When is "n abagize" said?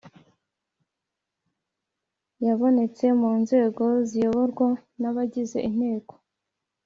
5.01-5.59